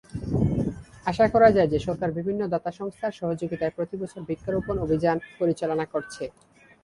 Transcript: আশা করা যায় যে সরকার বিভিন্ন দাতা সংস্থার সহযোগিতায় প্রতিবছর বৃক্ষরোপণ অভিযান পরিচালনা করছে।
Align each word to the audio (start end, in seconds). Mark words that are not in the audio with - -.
আশা 1.05 1.25
করা 1.33 1.49
যায় 1.55 1.69
যে 1.73 1.79
সরকার 1.87 2.09
বিভিন্ন 2.17 2.41
দাতা 2.53 2.71
সংস্থার 2.79 3.17
সহযোগিতায় 3.19 3.75
প্রতিবছর 3.77 4.21
বৃক্ষরোপণ 4.27 4.75
অভিযান 4.85 5.17
পরিচালনা 5.39 5.85
করছে। 5.93 6.23